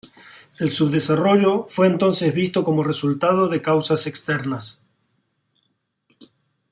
El 0.57 0.71
subdesarrollo 0.71 1.67
fue 1.69 1.85
entonces 1.85 2.33
visto 2.33 2.63
como 2.63 2.83
resultado 2.83 3.49
de 3.49 3.61
causas 3.61 4.07
externas. 4.07 4.81